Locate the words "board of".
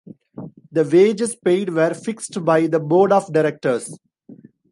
2.79-3.31